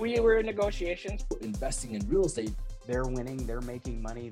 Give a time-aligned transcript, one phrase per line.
[0.00, 1.24] We were in negotiations.
[1.42, 2.52] Investing in real estate.
[2.86, 4.30] They're winning, they're making money.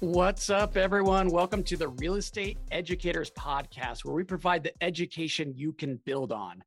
[0.00, 1.28] What's up, everyone?
[1.28, 6.32] Welcome to the Real Estate Educators Podcast, where we provide the education you can build
[6.32, 6.62] on.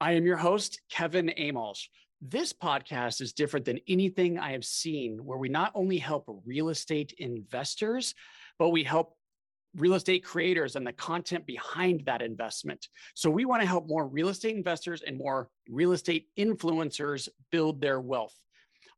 [0.00, 1.88] I am your host, Kevin Amos.
[2.22, 6.68] This podcast is different than anything I have seen, where we not only help real
[6.68, 8.14] estate investors,
[8.58, 9.16] but we help
[9.76, 12.88] real estate creators and the content behind that investment.
[13.14, 17.80] So we want to help more real estate investors and more real estate influencers build
[17.80, 18.34] their wealth.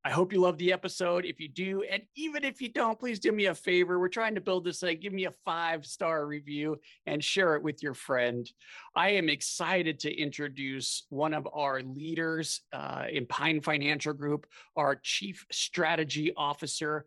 [0.05, 1.25] I hope you love the episode.
[1.25, 4.01] If you do, and even if you don't, please do me a favor.
[4.01, 4.99] We're trying to build this thing.
[4.99, 8.51] Give me a five star review and share it with your friend.
[8.97, 14.97] I am excited to introduce one of our leaders uh, in Pine Financial Group, our
[14.97, 17.07] Chief Strategy Officer.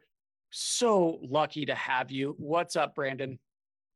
[0.52, 2.36] So lucky to have you.
[2.38, 3.39] What's up, Brandon?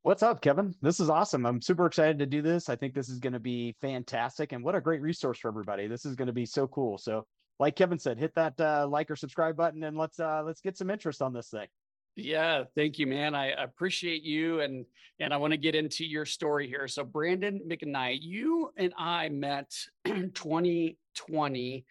[0.01, 0.73] What's up, Kevin?
[0.81, 1.45] This is awesome.
[1.45, 2.69] I'm super excited to do this.
[2.69, 5.87] I think this is going to be fantastic and what a great resource for everybody.
[5.87, 6.97] This is going to be so cool.
[6.97, 7.25] So
[7.59, 10.77] like Kevin said, hit that uh, like or subscribe button and let's uh, let's get
[10.77, 11.67] some interest on this thing.
[12.15, 13.35] Yeah, thank you, man.
[13.35, 14.85] I appreciate you, and
[15.19, 16.87] and I want to get into your story here.
[16.87, 19.73] So, Brandon McKnight, you and I met
[20.05, 21.85] 2020,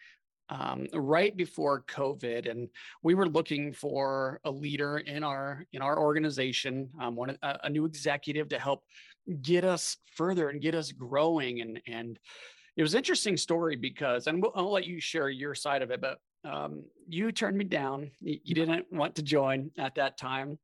[0.49, 2.69] um, right before COVID, and
[3.03, 7.69] we were looking for a leader in our in our organization, um, one a, a
[7.69, 8.83] new executive to help
[9.41, 12.19] get us further and get us growing, and and
[12.77, 16.01] it was interesting story because, and we'll, I'll let you share your side of it,
[16.01, 18.11] but um, you turned me down.
[18.21, 20.57] You, you, didn't want to join at that time.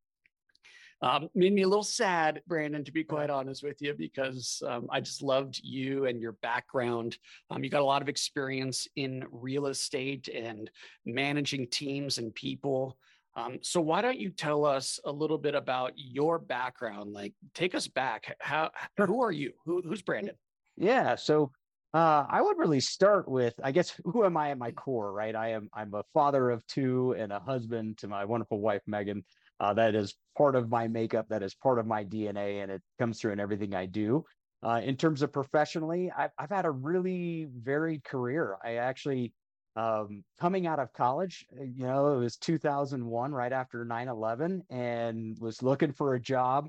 [1.02, 4.88] Um, made me a little sad, Brandon, to be quite honest with you, because um,
[4.90, 7.18] I just loved you and your background.
[7.52, 10.70] Um, you got a lot of experience in real estate and
[11.06, 12.98] managing teams and people.
[13.36, 17.12] Um, so why don't you tell us a little bit about your background?
[17.12, 18.36] Like, take us back.
[18.40, 18.72] How?
[18.98, 19.52] Who are you?
[19.66, 20.36] Who, who's Brandon?
[20.78, 21.16] Yeah.
[21.16, 21.52] So
[21.94, 25.36] uh, I would really start with, I guess, who am I at my core, right?
[25.36, 29.26] I am, I'm a father of two and a husband to my wonderful wife, Megan.
[29.60, 31.28] Uh, that is part of my makeup.
[31.30, 34.26] That is part of my DNA, and it comes through in everything I do.
[34.64, 38.58] Uh, in terms of professionally, I've, I've had a really varied career.
[38.64, 39.34] I actually,
[39.76, 44.64] um, coming out of college, uh, you know, it was 2001, right after 9 11,
[44.70, 46.68] and was looking for a job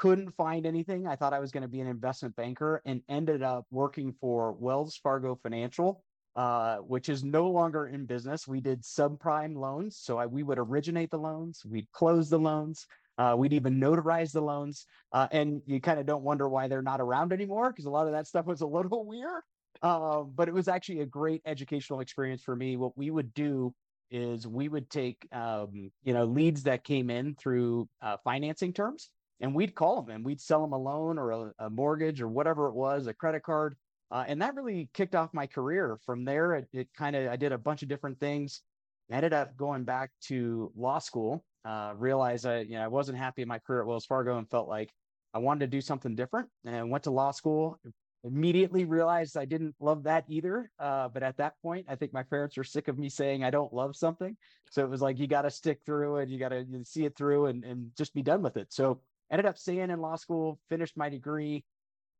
[0.00, 1.06] couldn't find anything.
[1.06, 4.52] I thought I was going to be an investment banker and ended up working for
[4.52, 6.02] Wells Fargo Financial,
[6.36, 8.46] uh, which is no longer in business.
[8.46, 9.98] We did subprime loans.
[10.00, 12.86] So I, we would originate the loans, we'd close the loans,
[13.18, 14.86] uh, we'd even notarize the loans.
[15.12, 18.06] Uh, and you kind of don't wonder why they're not around anymore because a lot
[18.06, 19.42] of that stuff was a little weird.
[19.82, 22.76] Um, but it was actually a great educational experience for me.
[22.76, 23.74] What we would do
[24.10, 29.10] is we would take um, you know leads that came in through uh, financing terms
[29.40, 32.28] and we'd call them and we'd sell them a loan or a, a mortgage or
[32.28, 33.76] whatever it was, a credit card.
[34.10, 35.98] Uh, and that really kicked off my career.
[36.04, 38.62] From there, it, it kind of, I did a bunch of different things.
[39.10, 43.42] Ended up going back to law school, uh, realized I, you know, I wasn't happy
[43.42, 44.90] in my career at Wells Fargo and felt like
[45.34, 47.80] I wanted to do something different and went to law school.
[48.22, 50.70] Immediately realized I didn't love that either.
[50.78, 53.50] Uh, but at that point, I think my parents were sick of me saying I
[53.50, 54.36] don't love something.
[54.70, 56.28] So it was like, you got to stick through it.
[56.28, 58.72] You got to see it through and, and just be done with it.
[58.72, 59.00] So
[59.32, 61.64] ended up staying in law school, finished my degree,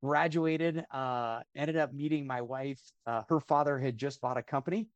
[0.03, 2.81] graduated, uh, ended up meeting my wife.
[3.06, 4.88] Uh, her father had just bought a company.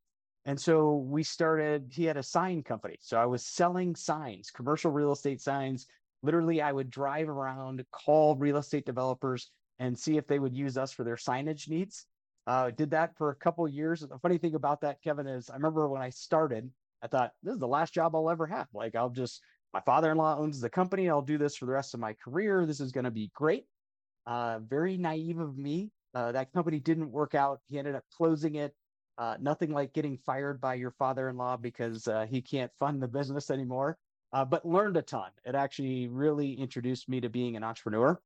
[0.47, 2.97] And so we started, he had a sign company.
[3.01, 5.87] So I was selling signs, commercial real estate signs.
[6.23, 10.77] Literally, I would drive around, call real estate developers and see if they would use
[10.77, 12.07] us for their signage needs.
[12.47, 14.01] Uh, did that for a couple years.
[14.01, 16.71] The funny thing about that, Kevin, is I remember when I started,
[17.03, 18.69] I thought this is the last job I'll ever have.
[18.75, 19.41] Like I'll just
[19.73, 21.11] my father-in-law owns the company.
[21.11, 22.65] I'll do this for the rest of my career.
[22.65, 23.67] This is going to be great.
[24.27, 25.91] Uh, very naive of me.
[26.15, 27.61] Uh, that company didn't work out.
[27.69, 28.75] He ended up closing it.
[29.19, 33.51] Uh, nothing like getting fired by your father-in-law because uh, he can't fund the business
[33.51, 33.97] anymore.
[34.33, 35.31] Uh, but learned a ton.
[35.45, 38.21] It actually really introduced me to being an entrepreneur.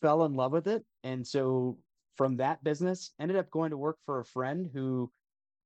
[0.00, 1.76] Fell in love with it, and so
[2.16, 5.10] from that business, ended up going to work for a friend who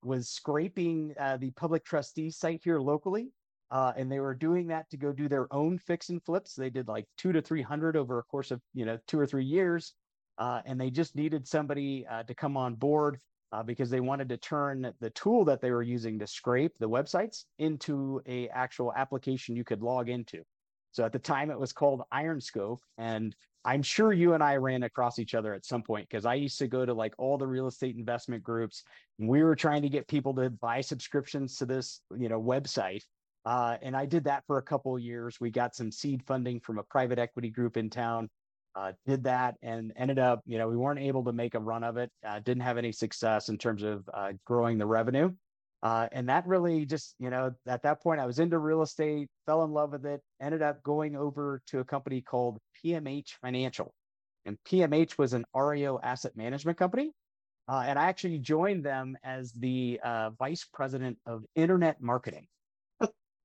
[0.03, 3.29] was scraping the public trustee site here locally
[3.73, 6.55] uh, and they were doing that to go do their own fix and flips.
[6.55, 9.47] They did like two to 300 over a course of, you know, two or three
[9.47, 9.95] years.
[10.37, 13.19] Uh, and they just needed somebody uh, to come on board
[13.51, 16.89] uh, because they wanted to turn the tool that they were using to scrape the
[16.89, 20.43] websites into a actual application you could log into.
[20.91, 22.81] So at the time it was called IronScope.
[22.99, 23.35] And
[23.65, 26.59] I'm sure you and I ran across each other at some point because I used
[26.59, 28.85] to go to like all the real estate investment groups.
[29.19, 33.03] And we were trying to get people to buy subscriptions to this, you know, website.
[33.45, 35.39] Uh, and I did that for a couple of years.
[35.41, 38.29] We got some seed funding from a private equity group in town.
[38.75, 41.85] Uh, did that and ended up, you know, we weren't able to make a run
[41.85, 42.11] of it.
[42.27, 45.31] Uh, didn't have any success in terms of uh, growing the revenue.
[45.83, 49.29] Uh, and that really just, you know, at that point, I was into real estate,
[49.47, 53.93] fell in love with it, ended up going over to a company called PMH Financial.
[54.47, 57.13] And PMH was an REO asset management company.
[57.69, 60.01] Uh, and I actually joined them as the
[60.39, 62.47] vice president of internet marketing.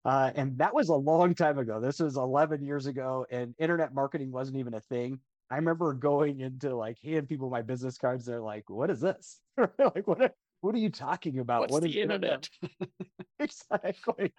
[0.05, 1.79] Uh, and that was a long time ago.
[1.79, 5.19] This was 11 years ago, and internet marketing wasn't even a thing.
[5.49, 8.25] I remember going into like hand people my business cards.
[8.25, 9.39] They're like, "What is this?
[9.57, 10.21] like, what?
[10.21, 11.61] Are, what are you talking about?
[11.61, 12.49] What's what the internet?"
[13.39, 14.33] exactly.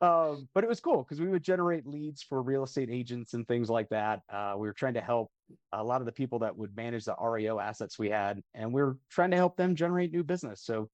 [0.00, 3.46] Um, but it was cool because we would generate leads for real estate agents and
[3.46, 4.20] things like that.
[4.30, 5.30] Uh, we were trying to help
[5.72, 8.82] a lot of the people that would manage the REO assets we had, and we
[8.82, 10.62] were trying to help them generate new business.
[10.62, 10.88] So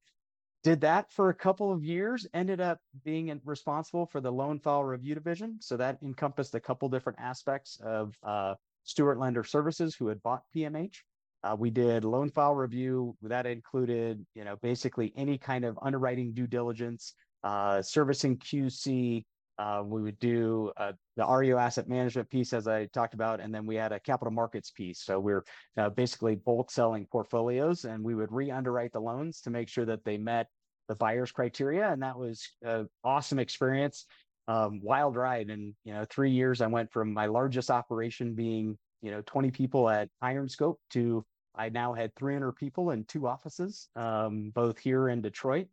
[0.62, 4.84] did that for a couple of years ended up being responsible for the loan file
[4.84, 5.56] review division.
[5.60, 8.54] So that encompassed a couple different aspects of uh,
[8.84, 10.94] stewart lender services who had bought pmh
[11.42, 13.16] uh, we did loan file review.
[13.22, 19.24] That included you know basically any kind of underwriting due diligence uh, servicing qc
[19.60, 23.54] uh, we would do uh, the REO asset management piece, as I talked about, and
[23.54, 25.02] then we had a capital markets piece.
[25.02, 25.44] So we're
[25.76, 30.02] uh, basically bulk selling portfolios, and we would re-underwrite the loans to make sure that
[30.02, 30.46] they met
[30.88, 34.06] the buyer's criteria, and that was an awesome experience.
[34.48, 38.78] Um, wild ride, and you know, three years I went from my largest operation being
[39.02, 41.22] you know 20 people at IronScope to
[41.54, 45.66] I now had 300 people in two offices, um, both here in Detroit.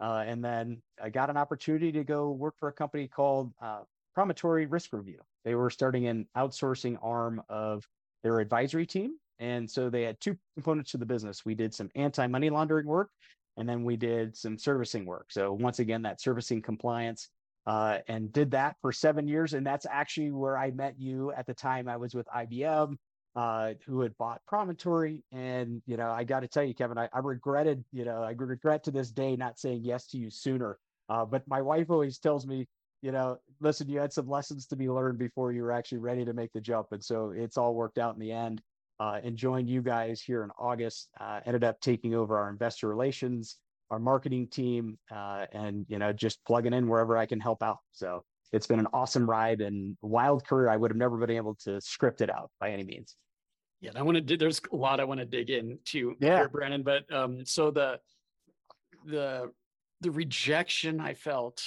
[0.00, 3.80] Uh, and then I got an opportunity to go work for a company called uh,
[4.14, 5.20] Promontory Risk Review.
[5.44, 7.86] They were starting an outsourcing arm of
[8.22, 9.16] their advisory team.
[9.38, 11.44] And so they had two components to the business.
[11.44, 13.10] We did some anti money laundering work,
[13.56, 15.26] and then we did some servicing work.
[15.30, 17.28] So, once again, that servicing compliance
[17.66, 19.54] uh, and did that for seven years.
[19.54, 22.96] And that's actually where I met you at the time I was with IBM
[23.36, 25.22] uh, who had bought Promontory.
[25.32, 28.30] And, you know, I got to tell you, Kevin, I, I, regretted, you know, I
[28.30, 30.78] regret to this day not saying yes to you sooner.
[31.08, 32.66] Uh, but my wife always tells me,
[33.00, 36.24] you know, listen, you had some lessons to be learned before you were actually ready
[36.24, 36.88] to make the jump.
[36.90, 38.60] And so it's all worked out in the end.
[39.00, 41.08] Uh, and joined you guys here in August.
[41.20, 43.58] Uh, ended up taking over our investor relations,
[43.90, 47.78] our marketing team, uh, and you know just plugging in wherever I can help out.
[47.92, 50.68] So it's been an awesome ride and wild career.
[50.68, 53.16] I would have never been able to script it out by any means.
[53.80, 54.36] Yeah, I want to.
[54.36, 56.38] There's a lot I want to dig into yeah.
[56.38, 56.82] here, Brandon.
[56.82, 58.00] But um, so the
[59.04, 59.52] the
[60.00, 61.62] the rejection I felt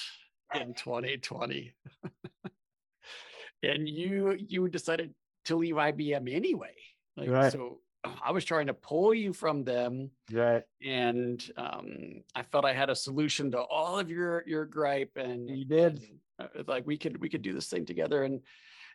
[0.54, 1.74] in 2020,
[3.64, 5.14] and you you decided
[5.46, 6.76] to leave IBM anyway.
[7.16, 7.52] Like, right.
[7.52, 7.80] So
[8.24, 10.64] I was trying to pull you from them, right?
[10.86, 15.50] And um, I felt I had a solution to all of your your gripe, and
[15.50, 15.94] you did.
[15.94, 16.08] And, uh,
[16.42, 18.42] Uh, like we could we could do this thing together, and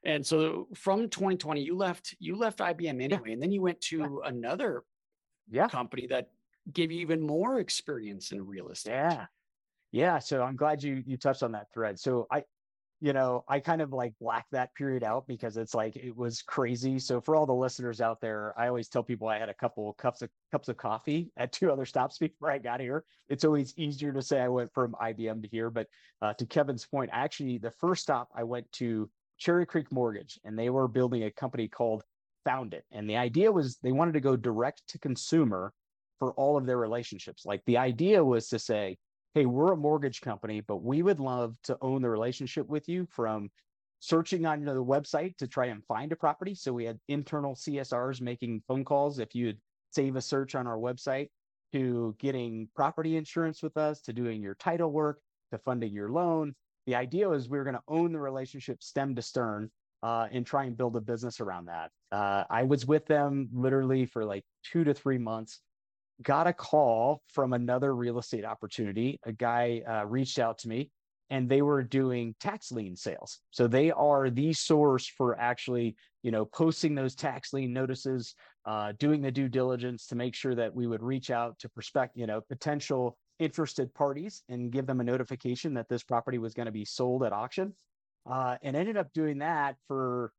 [0.04, 3.32] and so from 2020, you left you left IBM anyway, yeah.
[3.32, 4.28] and then you went to yeah.
[4.28, 4.82] another
[5.50, 5.68] yeah.
[5.68, 6.30] company that
[6.72, 8.92] gave you even more experience in real estate.
[8.92, 9.26] Yeah.
[9.92, 10.18] Yeah.
[10.18, 11.98] So I'm glad you you touched on that thread.
[11.98, 12.42] So I
[13.00, 16.40] you know, I kind of like black that period out because it's like it was
[16.40, 16.98] crazy.
[16.98, 19.92] So for all the listeners out there, I always tell people I had a couple
[19.94, 23.04] cups of cups of coffee at two other stops before I got here.
[23.28, 25.88] It's always easier to say I went from IBM to here, but
[26.22, 30.58] uh, to Kevin's point, actually the first stop I went to Cherry Creek Mortgage, and
[30.58, 32.02] they were building a company called
[32.46, 32.84] Found It.
[32.92, 35.74] And the idea was they wanted to go direct to consumer
[36.18, 37.44] for all of their relationships.
[37.44, 38.96] Like the idea was to say,
[39.36, 43.06] hey, we're a mortgage company, but we would love to own the relationship with you
[43.10, 43.50] from
[44.00, 46.54] searching on the website to try and find a property.
[46.54, 49.58] So we had internal CSRs making phone calls if you'd
[49.90, 51.28] save a search on our website
[51.74, 55.20] to getting property insurance with us, to doing your title work,
[55.52, 56.54] to funding your loan,
[56.86, 59.70] the idea was we were going to own the relationship stem to stern
[60.02, 61.90] uh, and try and build a business around that.
[62.10, 65.60] Uh, I was with them literally for like two to three months.
[66.22, 69.20] Got a call from another real estate opportunity.
[69.24, 70.90] A guy uh, reached out to me
[71.30, 73.40] and they were doing tax lien sales.
[73.50, 78.92] So they are the source for actually, you know, posting those tax lien notices, uh,
[78.98, 82.26] doing the due diligence to make sure that we would reach out to prospect, you
[82.26, 86.72] know, potential interested parties and give them a notification that this property was going to
[86.72, 87.74] be sold at auction.
[88.28, 90.32] Uh, and ended up doing that for,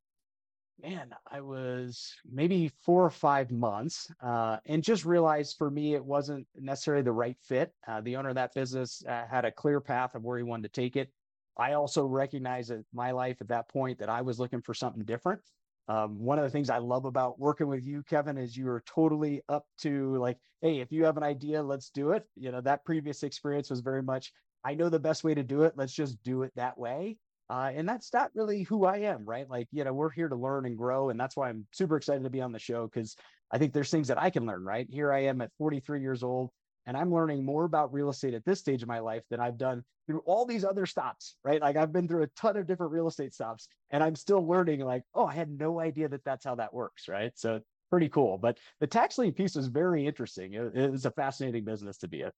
[0.81, 6.05] man, I was maybe four or five months uh, and just realized for me it
[6.05, 7.73] wasn't necessarily the right fit.
[7.87, 10.71] Uh, the owner of that business uh, had a clear path of where he wanted
[10.71, 11.11] to take it.
[11.57, 15.03] I also recognized that my life at that point that I was looking for something
[15.03, 15.41] different.
[15.87, 18.83] Um, one of the things I love about working with you, Kevin, is you are
[18.85, 22.25] totally up to like, hey, if you have an idea, let's do it.
[22.35, 24.31] You know, that previous experience was very much,
[24.63, 25.73] I know the best way to do it.
[25.77, 27.17] Let's just do it that way.
[27.49, 29.49] Uh, and that's not really who I am, right?
[29.49, 31.09] Like, you know, we're here to learn and grow.
[31.09, 33.15] And that's why I'm super excited to be on the show because
[33.51, 34.87] I think there's things that I can learn, right?
[34.89, 36.51] Here I am at 43 years old,
[36.85, 39.57] And I'm learning more about real estate at this stage of my life than I've
[39.57, 41.61] done through all these other stops, right?
[41.61, 44.81] Like I've been through a ton of different real estate stops and I'm still learning
[44.81, 47.31] like, oh, I had no idea that that's how that works, right?
[47.35, 48.37] So pretty cool.
[48.37, 50.53] But the tax lien piece was very interesting.
[50.53, 52.31] It, was a fascinating business to be in.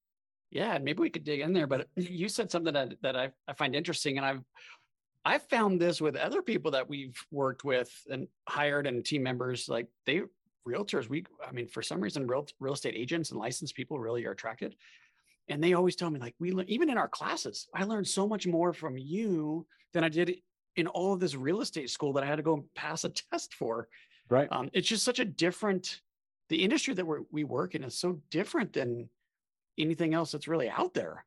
[0.52, 1.68] Yeah, maybe we could dig in there.
[1.68, 4.42] But you said something that, that I, I find interesting, and I've
[5.30, 9.70] I've found this with other people that we've worked with and hired and team members.
[9.70, 10.24] Like they
[10.68, 14.26] realtors, we I mean, for some reason, real real estate agents and licensed people really
[14.26, 14.76] are attracted.
[15.48, 18.46] And they always tell me, like, we even in our classes, I learned so much
[18.46, 20.36] more from you than I did
[20.76, 23.10] in all of this real estate school that I had to go and pass a
[23.10, 23.88] test for.
[24.30, 24.48] Right.
[24.52, 26.02] Um, it's just such a different.
[26.50, 29.10] The industry that we we work in is so different than
[29.78, 31.26] anything else that's really out there.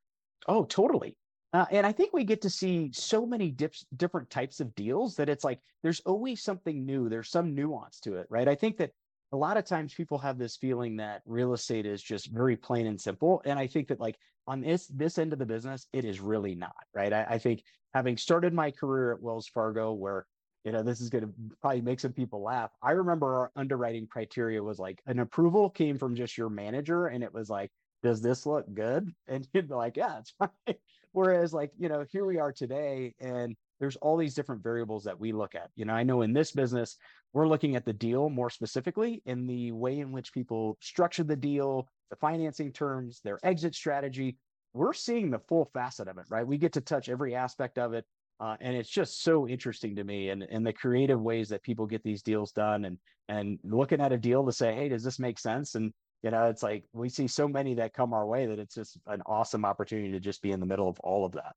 [0.48, 1.16] Oh, totally.
[1.52, 5.16] Uh, and I think we get to see so many dips, different types of deals
[5.16, 7.08] that it's like there's always something new.
[7.08, 8.48] There's some nuance to it, right?
[8.48, 8.92] I think that
[9.32, 12.86] a lot of times people have this feeling that real estate is just very plain
[12.86, 14.16] and simple, and I think that like
[14.46, 17.12] on this this end of the business, it is really not, right?
[17.12, 20.26] I, I think having started my career at Wells Fargo, where
[20.64, 22.70] you know this is going to probably make some people laugh.
[22.82, 27.22] I remember our underwriting criteria was like an approval came from just your manager, and
[27.22, 27.70] it was like
[28.02, 29.12] does this look good?
[29.28, 30.50] And you'd be like, yeah, it's fine.
[31.12, 35.18] Whereas, like, you know, here we are today, and there's all these different variables that
[35.18, 35.70] we look at.
[35.76, 36.96] You know, I know in this business,
[37.32, 41.36] we're looking at the deal more specifically in the way in which people structure the
[41.36, 44.36] deal, the financing terms, their exit strategy.
[44.72, 46.46] We're seeing the full facet of it, right?
[46.46, 48.06] We get to touch every aspect of it.
[48.40, 51.86] Uh, and it's just so interesting to me and, and the creative ways that people
[51.86, 55.20] get these deals done and and looking at a deal to say hey does this
[55.20, 58.46] make sense and you know it's like we see so many that come our way
[58.46, 61.32] that it's just an awesome opportunity to just be in the middle of all of
[61.32, 61.54] that.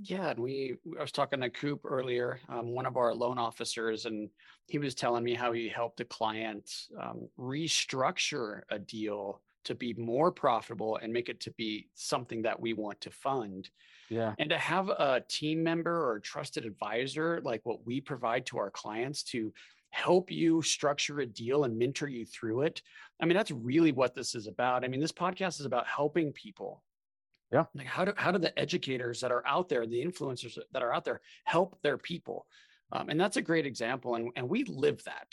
[0.00, 4.06] Yeah and we i was talking to coop earlier um, one of our loan officers
[4.06, 4.30] and
[4.68, 9.92] he was telling me how he helped a client um, restructure a deal to be
[9.94, 13.68] more profitable and make it to be something that we want to fund.
[14.08, 14.34] Yeah.
[14.38, 18.58] And to have a team member or a trusted advisor like what we provide to
[18.58, 19.52] our clients to
[19.90, 22.82] help you structure a deal and mentor you through it.
[23.20, 24.84] I mean, that's really what this is about.
[24.84, 26.82] I mean, this podcast is about helping people.
[27.52, 27.64] Yeah.
[27.74, 30.92] Like how do how do the educators that are out there, the influencers that are
[30.92, 32.46] out there, help their people?
[32.92, 34.16] Um, and that's a great example.
[34.16, 35.28] And and we live that.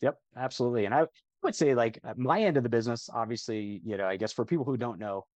[0.00, 0.84] Yep, absolutely.
[0.84, 1.06] And I
[1.42, 4.64] would say like my end of the business, obviously, you know, I guess for people
[4.64, 5.26] who don't know,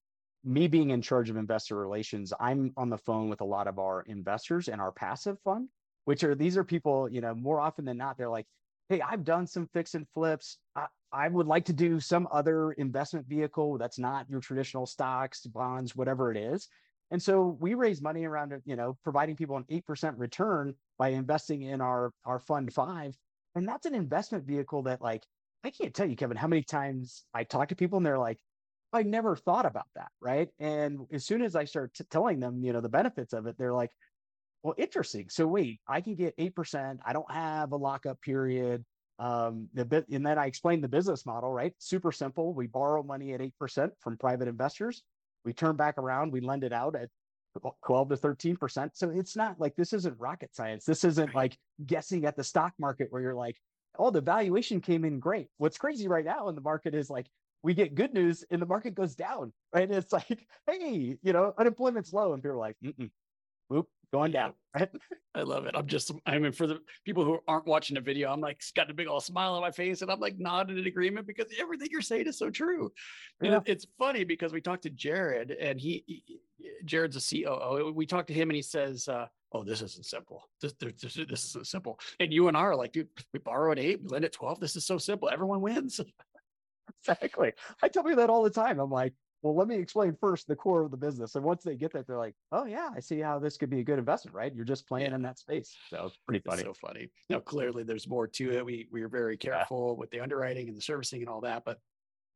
[0.45, 3.79] me being in charge of investor relations, I'm on the phone with a lot of
[3.79, 5.69] our investors and our passive fund
[6.09, 8.47] which are these are people, you know, more often than not, they're like,
[8.88, 10.57] hey, I've done some fix and flips.
[10.75, 15.43] I, I would like to do some other investment vehicle that's not your traditional stocks,
[15.43, 16.67] bonds, whatever it is.
[17.11, 21.61] And so we raise money around, you know, providing people an 8% return by investing
[21.61, 23.15] in our, our fund five.
[23.55, 25.25] And that's an investment vehicle that like,
[25.62, 28.38] I can't tell you, Kevin, how many times I talk to people and they're like,
[28.95, 30.09] I never thought about that.
[30.23, 30.49] Right.
[30.59, 33.59] And as soon as I start t- telling them, you know, the benefits of it,
[33.59, 33.91] they're like,
[34.62, 35.29] well, interesting.
[35.29, 36.99] So wait, I can get 8%.
[37.05, 38.85] I don't have a lockup period.
[39.21, 41.75] Um, the bit, and then I explained the business model, right?
[41.79, 42.55] Super simple.
[42.55, 45.03] We borrow money at 8% from private investors.
[45.45, 47.09] We turn back around, we lend it out at
[47.85, 48.91] 12 to 13%.
[48.95, 50.85] So it's not like this isn't rocket science.
[50.85, 53.57] This isn't like guessing at the stock market where you're like,
[53.99, 55.49] oh, the valuation came in great.
[55.57, 57.27] What's crazy right now in the market is like
[57.62, 59.85] we get good news and the market goes down, right?
[59.85, 62.77] And it's like, hey, you know, unemployment's low, and people are like,
[63.69, 64.55] whoop, going down.
[64.75, 64.88] Right?
[65.35, 65.75] I love it.
[65.77, 68.91] I'm just, I mean, for the people who aren't watching the video, I'm like, got
[68.91, 71.88] a big old smile on my face and I'm like nodding in agreement because everything
[71.91, 72.91] you're saying is so true.
[73.41, 73.55] Yeah.
[73.55, 76.41] And it's funny because we talked to Jared and he, he
[76.85, 77.93] Jared's a COO.
[77.95, 80.49] We talked to him and he says, uh, oh, this isn't simple.
[80.61, 82.00] This, this, this isn't simple.
[82.19, 84.61] And you and I are like, dude, we borrow at eight, we lend at 12.
[84.61, 85.29] This is so simple.
[85.29, 86.00] Everyone wins.
[87.00, 87.53] exactly.
[87.83, 88.81] I tell people that all the time.
[88.81, 91.35] I'm like, well, let me explain first the core of the business.
[91.37, 93.80] And once they get that, they're like, oh, yeah, I see how this could be
[93.80, 94.54] a good investment, right?
[94.54, 95.16] You're just playing yeah.
[95.16, 95.76] in that space.
[95.90, 96.62] So it's pretty funny.
[96.62, 97.11] It's so funny.
[97.30, 98.64] Now, clearly there's more to it.
[98.64, 100.00] We, we are very careful yeah.
[100.00, 101.64] with the underwriting and the servicing and all that.
[101.64, 101.78] But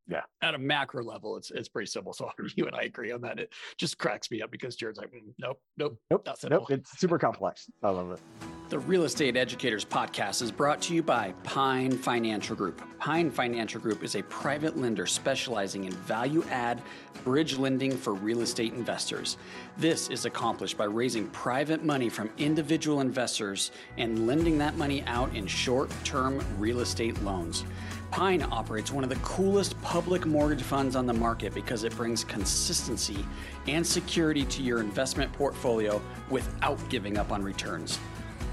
[0.08, 2.12] yeah, at a macro level, it's it's pretty simple.
[2.12, 3.38] So you and I agree on that.
[3.38, 6.70] It just cracks me up because Jared's like, mm, nope, nope, nope, nope.
[6.70, 7.70] It's super complex.
[7.82, 8.20] I love it.
[8.68, 12.80] The Real Estate Educators podcast is brought to you by Pine Financial Group.
[12.98, 16.80] Pine Financial Group is a private lender specializing in value add
[17.22, 19.36] bridge lending for real estate investors.
[19.76, 25.34] This is accomplished by raising private money from individual investors and lending that money out
[25.36, 27.64] in short term real estate loans.
[28.12, 32.24] Pine operates one of the coolest public mortgage funds on the market because it brings
[32.24, 33.24] consistency
[33.68, 37.98] and security to your investment portfolio without giving up on returns.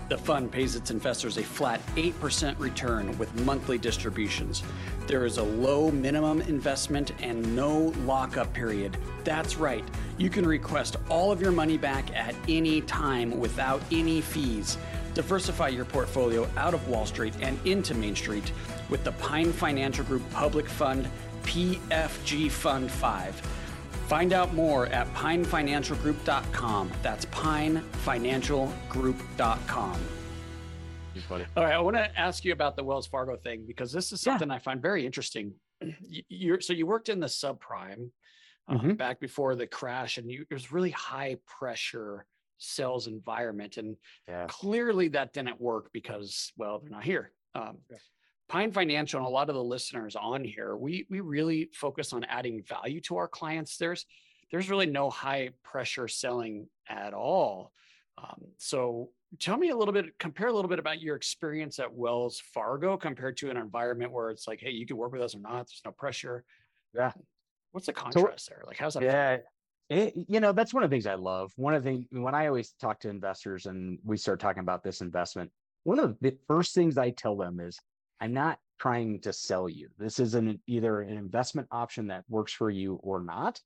[0.08, 4.64] The fund pays its investors a flat 8% return with monthly distributions.
[5.08, 8.96] There is a low minimum investment and no lockup period.
[9.26, 9.84] That's right,
[10.18, 14.78] you can request all of your money back at any time without any fees.
[15.16, 18.54] Diversify your portfolio out of Wall Street and into Main Street
[18.90, 21.10] with the Pine Financial Group Public Fund
[21.44, 23.36] PFG Fund 5.
[24.08, 26.92] Find out more at pinefinancialgroup.com.
[27.04, 30.00] That's pinefinancialgroup.com.
[31.56, 34.22] All right, I want to ask you about the Wells Fargo thing because this is
[34.22, 34.56] something yeah.
[34.56, 35.54] I find very interesting.
[36.28, 38.10] You're, so you worked in the subprime
[38.68, 38.94] uh, mm-hmm.
[38.94, 42.26] back before the crash, and you, it was really high pressure
[42.58, 43.96] sales environment, and
[44.28, 44.46] yeah.
[44.48, 47.32] clearly that didn't work because well, they're not here.
[47.56, 47.98] Um, yeah.
[48.50, 52.24] Pine Financial and a lot of the listeners on here, we we really focus on
[52.26, 53.78] adding value to our clients.
[53.78, 54.06] There's
[54.52, 57.72] there's really no high pressure selling at all.
[58.18, 61.94] Um, so tell me a little bit, compare a little bit about your experience at
[61.94, 65.36] Wells Fargo compared to an environment where it's like, hey, you can work with us
[65.36, 65.68] or not.
[65.68, 66.44] There's no pressure.
[66.96, 67.12] Yeah.
[67.72, 68.64] What's the contrast so, there?
[68.66, 69.04] Like, how's that?
[69.04, 69.38] Yeah.
[69.90, 71.52] It, you know, that's one of the things I love.
[71.56, 74.84] One of the things when I always talk to investors and we start talking about
[74.84, 75.52] this investment,
[75.84, 77.80] one of the first things I tell them is
[78.20, 79.90] I'm not trying to sell you.
[79.98, 83.60] This is an either an investment option that works for you or not.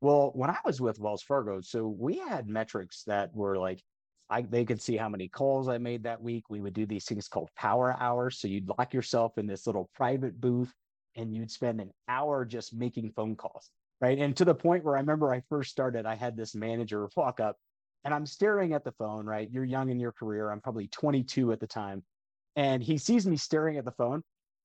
[0.00, 3.82] Well, when I was with Wells Fargo, so we had metrics that were like,
[4.30, 6.50] I they could see how many calls I made that week.
[6.50, 8.38] We would do these things called power hours.
[8.38, 10.72] So you'd lock yourself in this little private booth
[11.16, 13.70] and you'd spend an hour just making phone calls.
[14.00, 14.18] Right.
[14.18, 17.40] And to the point where I remember I first started, I had this manager walk
[17.40, 17.56] up
[18.04, 19.48] and I'm staring at the phone, right?
[19.50, 20.50] You're young in your career.
[20.50, 22.04] I'm probably 22 at the time
[22.58, 24.22] and he sees me staring at the phone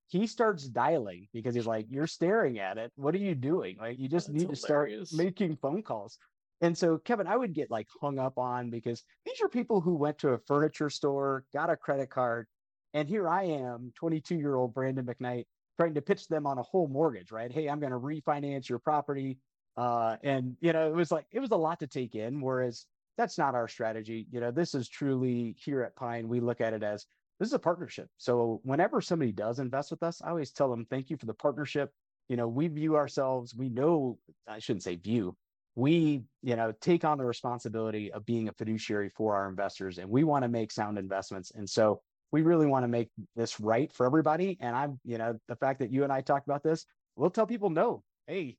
[0.07, 2.91] he starts dialing because he's like you're staring at it.
[2.95, 3.77] What are you doing?
[3.79, 5.09] Like you just That's need hilarious.
[5.09, 6.17] to start making phone calls.
[6.61, 9.95] And so kevin i would get like hung up on because these are people who
[9.95, 12.47] went to a furniture store got a credit card
[12.93, 15.43] and here i am 22 year old brandon mcknight
[15.77, 17.51] trying to pitch them on a whole mortgage right?
[17.51, 19.39] Hey i'm going to refinance your property.
[19.75, 22.85] Uh, and you know it was like it was a lot to take in whereas
[23.17, 24.27] that's not our strategy.
[24.31, 27.07] You know this is truly here at pine we look at it as
[27.39, 28.07] this is a partnership.
[28.17, 31.33] So whenever somebody does invest with us, I always tell them, thank you for the
[31.33, 31.91] partnership.
[32.29, 34.17] You know, we view ourselves, we know,
[34.47, 35.35] I shouldn't say view,
[35.75, 40.09] we, you know, take on the responsibility of being a fiduciary for our investors and
[40.09, 41.51] we want to make sound investments.
[41.55, 44.57] And so we really want to make this right for everybody.
[44.61, 47.45] And I'm, you know, the fact that you and I talked about this, we'll tell
[47.45, 48.57] people no, hey,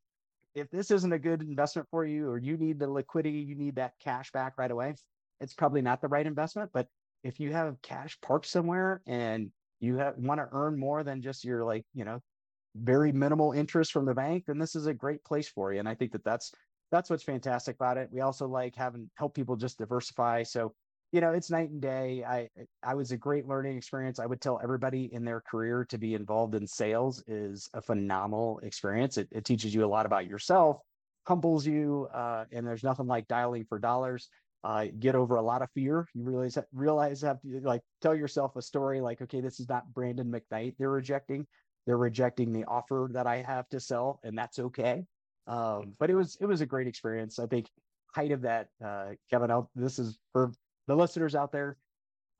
[0.54, 3.76] if this isn't a good investment for you or you need the liquidity, you need
[3.76, 4.94] that cash back right away,
[5.40, 6.70] it's probably not the right investment.
[6.72, 6.86] But
[7.24, 11.44] if you have cash parked somewhere and you have want to earn more than just
[11.44, 12.20] your like you know
[12.76, 15.88] very minimal interest from the bank then this is a great place for you and
[15.88, 16.52] i think that that's
[16.94, 18.08] that's what's fantastic about it.
[18.12, 20.72] We also like having help people just diversify so
[21.10, 22.24] you know it's night and day.
[22.26, 22.48] I
[22.82, 24.18] i was a great learning experience.
[24.18, 28.60] I would tell everybody in their career to be involved in sales is a phenomenal
[28.62, 29.18] experience.
[29.18, 30.78] It, it teaches you a lot about yourself
[31.26, 34.28] humbles you uh, and there's nothing like dialing for dollars
[34.64, 36.08] uh, get over a lot of fear.
[36.14, 39.92] You realize realize have to like tell yourself a story like, okay, this is not
[39.92, 41.46] Brandon McKnight they're rejecting.
[41.86, 45.04] They're rejecting the offer that I have to sell, and that's okay.
[45.46, 47.38] Um, but it was it was a great experience.
[47.38, 47.68] I think
[48.14, 49.50] height of that, uh, Kevin.
[49.50, 50.50] I'll, this is for
[50.86, 51.76] the listeners out there.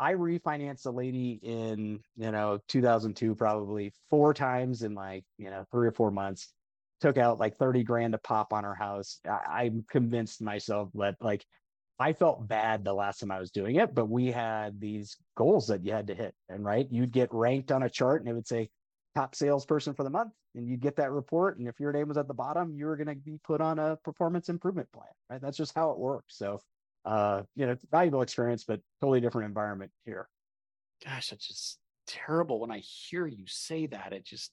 [0.01, 5.67] I refinanced a lady in you know 2002 probably four times in like you know
[5.71, 6.55] three or four months.
[7.03, 9.21] Took out like 30 grand to pop on her house.
[9.29, 11.45] I, I'm convinced myself that like
[11.99, 15.69] I felt bad the last time I was doing it, but we had these goals
[15.69, 16.35] that you had to hit.
[16.49, 18.69] And right, you'd get ranked on a chart and it would say
[19.15, 20.33] top salesperson for the month.
[20.57, 21.59] And you'd get that report.
[21.59, 23.79] And if your name was at the bottom, you were going to be put on
[23.79, 25.07] a performance improvement plan.
[25.31, 25.41] Right.
[25.41, 26.37] That's just how it works.
[26.37, 26.61] So,
[27.05, 30.29] uh, you know, valuable experience, but totally different environment here.
[31.05, 32.61] Gosh, that's just terrible.
[32.61, 34.51] When I hear you say that, it just,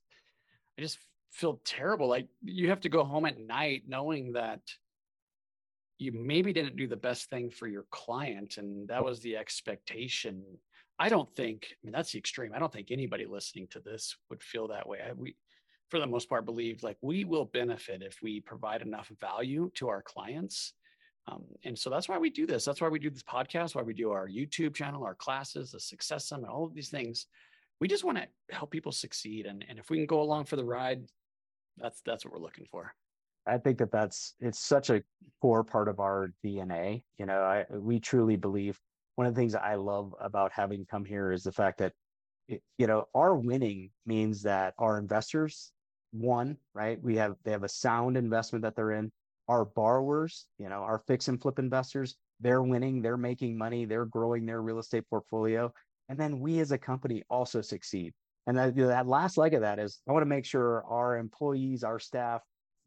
[0.78, 0.98] I just
[1.32, 2.08] feel terrible.
[2.08, 4.60] Like you have to go home at night knowing that
[6.02, 10.42] you maybe didn't do the best thing for your client and that was the expectation.
[10.98, 12.52] I don't think i mean that's the extreme.
[12.56, 15.00] I don't think anybody listening to this would feel that way.
[15.08, 15.36] I, we
[15.90, 19.90] for the most part believe like we will benefit if we provide enough value to
[19.90, 20.74] our clients.
[21.28, 22.66] Um, and so that's why we do this.
[22.66, 25.80] That's why we do this podcast why we do our youtube channel our classes the
[25.80, 27.28] success summit all of these things.
[27.80, 30.56] We just want to help people succeed and, and if we can go along for
[30.56, 31.04] the ride
[31.78, 32.96] that's that's what we're looking for
[33.48, 35.02] I think that that's it's such a
[35.42, 37.04] core part of our DNA.
[37.18, 38.80] You know, I we truly believe
[39.16, 41.94] one of the things I love about having come here is the fact that
[42.48, 45.72] it, you know our winning means that our investors
[46.14, 49.12] won right we have they have a sound investment that they're in
[49.52, 54.06] our borrowers, you know, our fix and flip investors, they're winning, they're making money, they're
[54.06, 55.72] growing their real estate portfolio.
[56.08, 58.14] And then we as a company also succeed.
[58.48, 61.84] And that, that last leg of that is I want to make sure our employees,
[61.84, 62.42] our staff,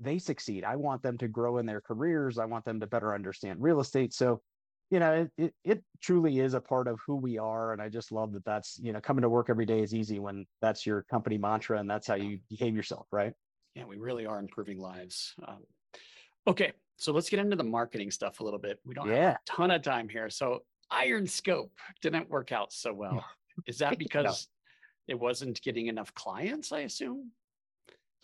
[0.04, 0.64] they succeed.
[0.64, 2.38] I want them to grow in their careers.
[2.38, 4.12] I want them to better understand real estate.
[4.12, 4.40] So,
[4.90, 7.72] you know, it, it, it truly is a part of who we are.
[7.72, 10.18] And I just love that that's, you know, coming to work every day is easy
[10.18, 13.32] when that's your company mantra and that's how you behave yourself, right?
[13.74, 15.34] Yeah, we really are improving lives.
[15.46, 15.64] Um,
[16.46, 18.78] okay, so let's get into the marketing stuff a little bit.
[18.84, 19.14] We don't yeah.
[19.14, 20.30] have a ton of time here.
[20.30, 23.24] So Iron Scope didn't work out so well.
[23.66, 24.48] Is that because
[25.08, 25.14] no.
[25.14, 27.30] it wasn't getting enough clients, I assume?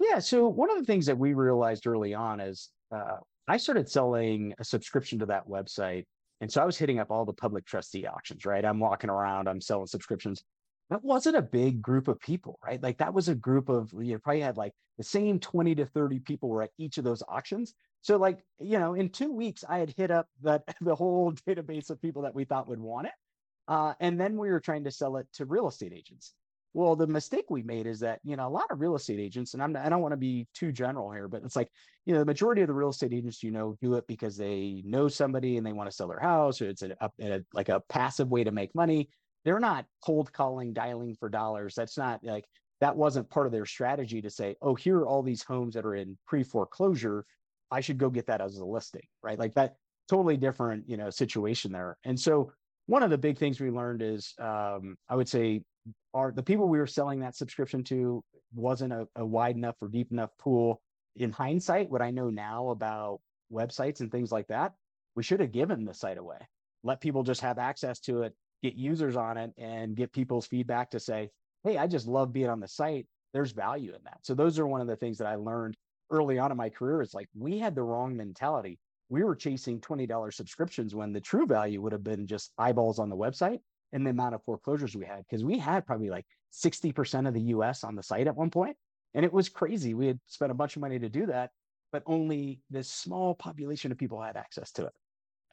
[0.00, 0.18] Yeah.
[0.18, 4.54] So one of the things that we realized early on is uh, I started selling
[4.58, 6.06] a subscription to that website.
[6.40, 8.64] And so I was hitting up all the public trustee auctions, right?
[8.64, 10.42] I'm walking around, I'm selling subscriptions.
[10.88, 12.82] That wasn't a big group of people, right?
[12.82, 15.86] Like that was a group of, you know, probably had like the same 20 to
[15.86, 17.74] 30 people were at each of those auctions.
[18.00, 21.90] So like, you know, in two weeks, I had hit up that the whole database
[21.90, 23.12] of people that we thought would want it.
[23.68, 26.34] Uh, and then we were trying to sell it to real estate agents.
[26.72, 29.54] Well, the mistake we made is that, you know, a lot of real estate agents,
[29.54, 31.68] and I'm not, I don't want to be too general here, but it's like,
[32.06, 34.82] you know, the majority of the real estate agents, you know, do it because they
[34.86, 37.80] know somebody and they want to sell their house, or it's a, a, like a
[37.88, 39.08] passive way to make money.
[39.44, 41.74] They're not cold calling, dialing for dollars.
[41.74, 42.44] That's not like
[42.80, 45.84] that wasn't part of their strategy to say, oh, here are all these homes that
[45.84, 47.24] are in pre foreclosure.
[47.70, 49.38] I should go get that as a listing, right?
[49.38, 49.74] Like that
[50.08, 51.96] totally different, you know, situation there.
[52.04, 52.52] And so
[52.86, 55.62] one of the big things we learned is um, I would say
[56.14, 58.22] are the people we were selling that subscription to
[58.54, 60.80] wasn't a, a wide enough or deep enough pool.
[61.16, 63.20] In hindsight, what I know now about
[63.52, 64.72] websites and things like that,
[65.14, 66.38] we should have given the site away.
[66.82, 70.90] Let people just have access to it, get users on it, and get people's feedback
[70.90, 71.30] to say,
[71.64, 73.06] hey, I just love being on the site.
[73.32, 74.18] There's value in that.
[74.22, 75.76] So those are one of the things that I learned
[76.10, 77.02] early on in my career.
[77.02, 78.78] It's like we had the wrong mentality.
[79.08, 83.08] We were chasing $20 subscriptions when the true value would have been just eyeballs on
[83.08, 83.60] the website
[83.92, 87.40] and the amount of foreclosures we had because we had probably like 60% of the
[87.40, 88.76] US on the site at one point
[89.14, 89.94] and it was crazy.
[89.94, 91.50] We had spent a bunch of money to do that
[91.92, 94.92] but only this small population of people had access to it.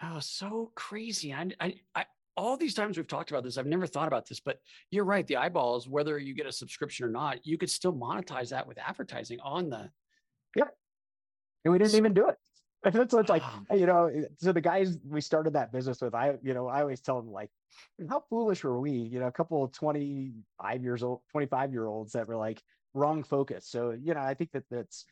[0.04, 1.34] Oh so crazy.
[1.34, 2.06] I, I, I
[2.38, 4.60] all these times we've talked about this i've never thought about this but
[4.91, 8.50] you're right the eyeballs whether you get a subscription or not you could still monetize
[8.50, 9.89] that with advertising on the
[10.56, 10.65] yeah
[11.65, 12.38] and we didn't even do it
[12.95, 16.15] and so it's like, you know, eh, so the guys we started that business with,
[16.15, 17.50] I, you know, I always tell them like,
[18.10, 18.91] how foolish were we?
[18.91, 22.62] You know, a couple of 25 years old, 25 year olds that were like
[22.93, 23.67] wrong focus.
[23.67, 25.06] So, you know, I think that that's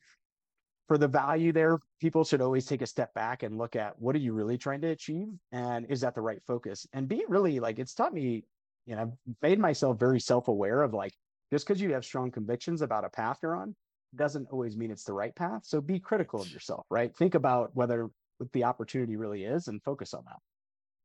[0.88, 4.16] for the value there, people should always take a step back and look at what
[4.16, 5.28] are you really trying to achieve?
[5.52, 6.86] And is that the right focus?
[6.94, 8.44] And be really like, it's taught me,
[8.86, 11.14] you know, made myself very self aware of like,
[11.52, 13.76] just because you have strong convictions about a path you're on
[14.16, 15.62] doesn't always mean it's the right path.
[15.66, 17.16] So be critical of yourself, right?
[17.16, 20.40] Think about whether what the opportunity really is and focus on that.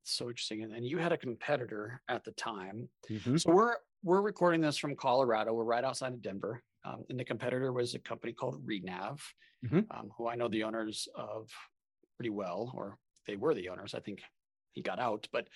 [0.04, 0.62] So interesting.
[0.62, 2.88] And you had a competitor at the time.
[3.10, 3.36] Mm-hmm.
[3.36, 5.52] So we're we're recording this from Colorado.
[5.52, 6.62] We're right outside of Denver.
[6.84, 9.20] Um, and the competitor was a company called Renav,
[9.64, 9.80] mm-hmm.
[9.90, 11.50] um, who I know the owners of
[12.16, 12.96] pretty well, or
[13.26, 13.94] they were the owners.
[13.94, 14.22] I think
[14.72, 15.48] he got out, but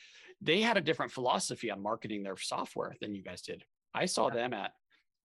[0.42, 3.64] they had a different philosophy on marketing their software than you guys did.
[3.94, 4.34] I saw yeah.
[4.34, 4.72] them at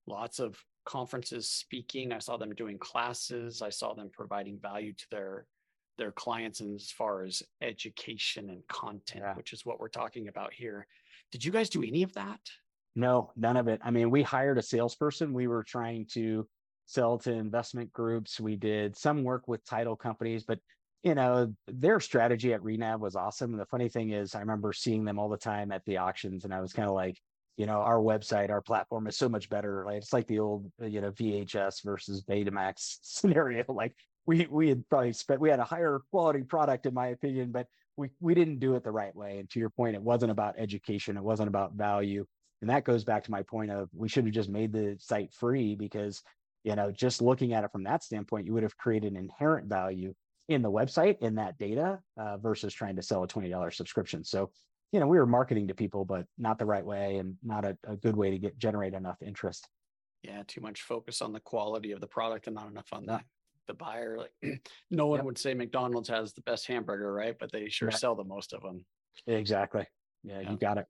[0.07, 0.57] lots of
[0.89, 2.13] conferences speaking.
[2.13, 3.61] I saw them doing classes.
[3.61, 5.47] I saw them providing value to their
[5.99, 9.35] their clients and as far as education and content, yeah.
[9.35, 10.87] which is what we're talking about here.
[11.33, 12.39] Did you guys do any of that?
[12.95, 13.81] No, none of it.
[13.85, 15.33] I mean, we hired a salesperson.
[15.33, 16.47] We were trying to
[16.87, 18.41] sell to investment groups.
[18.41, 20.61] We did some work with title companies, but
[21.03, 23.53] you know, their strategy at Renav was awesome.
[23.53, 26.45] And the funny thing is, I remember seeing them all the time at the auctions,
[26.45, 27.19] and I was kind of like,
[27.59, 30.71] you know our website our platform is so much better like it's like the old
[30.81, 33.95] uh, you know vhs versus betamax scenario like
[34.27, 37.67] we we had probably spent we had a higher quality product in my opinion but
[37.97, 40.55] we we didn't do it the right way and to your point it wasn't about
[40.57, 42.25] education it wasn't about value
[42.61, 45.33] and that goes back to my point of we should have just made the site
[45.35, 46.23] free because
[46.63, 50.15] you know just looking at it from that standpoint you would have created inherent value
[50.49, 54.51] in the website in that data uh, versus trying to sell a $20 subscription so
[54.93, 57.77] you know, we were marketing to people, but not the right way and not a,
[57.87, 59.69] a good way to get generate enough interest.
[60.23, 63.21] Yeah, too much focus on the quality of the product and not enough on the
[63.67, 64.19] the buyer.
[64.19, 65.27] Like no one yep.
[65.27, 67.37] would say McDonald's has the best hamburger, right?
[67.39, 68.85] But they sure sell the most of them.
[69.27, 69.87] Exactly.
[70.25, 70.87] Yeah, yeah, you got it.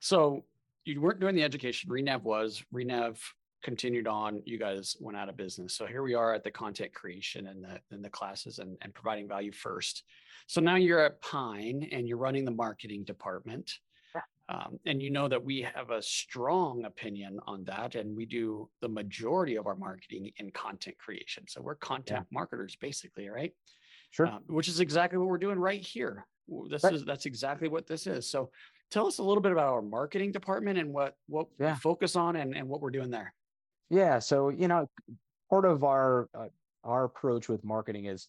[0.00, 0.44] So
[0.84, 1.90] you weren't doing the education.
[1.90, 2.62] Renav was.
[2.72, 3.18] Renav
[3.62, 4.42] continued on.
[4.44, 5.74] You guys went out of business.
[5.74, 8.94] So here we are at the content creation and the and the classes and, and
[8.94, 10.04] providing value first.
[10.46, 13.78] So now you're at Pine and you're running the marketing department.
[14.48, 18.68] Um, and you know that we have a strong opinion on that, and we do
[18.80, 21.44] the majority of our marketing in content creation.
[21.46, 22.34] So we're content yeah.
[22.36, 23.52] marketers, basically, right?
[24.10, 24.26] Sure.
[24.26, 26.26] Um, which is exactly what we're doing right here.
[26.68, 26.94] This Right.
[26.94, 28.28] is that's exactly what this is.
[28.28, 28.50] So
[28.90, 31.74] tell us a little bit about our marketing department and what what Yeah.
[31.74, 33.32] we focus on and, and what we're doing there.
[33.90, 34.20] Yeah.
[34.20, 34.88] So, you know,
[35.50, 36.46] part of our uh,
[36.84, 38.28] our approach with marketing is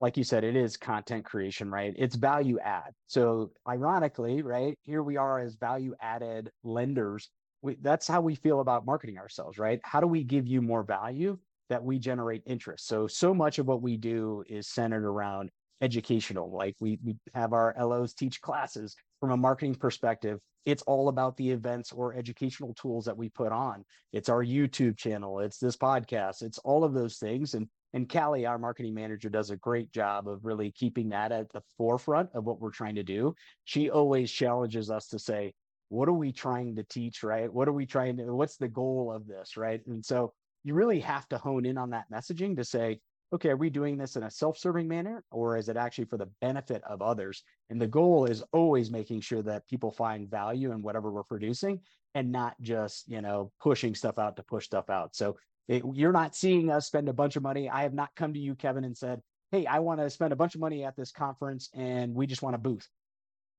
[0.00, 1.94] like you said, it is content creation, right?
[1.96, 2.90] It's value add.
[3.06, 7.30] So ironically, right, here we are as value added lenders.
[7.62, 9.78] We, that's how we feel about marketing ourselves, right?
[9.84, 12.88] How do we give you more value that we generate interest?
[12.88, 15.50] So, so much of what we do is centered around
[15.82, 16.50] educational.
[16.50, 20.38] Like we, we have our LOs teach classes from a marketing perspective.
[20.64, 23.84] It's all about the events or educational tools that we put on.
[24.12, 25.40] It's our YouTube channel.
[25.40, 26.42] It's this podcast.
[26.42, 27.54] It's all of those things.
[27.54, 31.52] And and Callie, our marketing manager, does a great job of really keeping that at
[31.52, 33.34] the forefront of what we're trying to do.
[33.64, 35.52] She always challenges us to say,
[35.90, 37.52] what are we trying to teach, right?
[37.52, 39.82] What are we trying to, what's the goal of this, right?
[39.86, 40.32] And so
[40.64, 42.98] you really have to hone in on that messaging to say,
[43.32, 46.18] okay, are we doing this in a self serving manner or is it actually for
[46.18, 47.42] the benefit of others?
[47.70, 51.80] And the goal is always making sure that people find value in whatever we're producing
[52.14, 55.16] and not just, you know, pushing stuff out to push stuff out.
[55.16, 55.36] So
[55.68, 57.70] it, you're not seeing us spend a bunch of money.
[57.70, 60.36] I have not come to you, Kevin, and said, Hey, I want to spend a
[60.36, 62.86] bunch of money at this conference and we just want a booth.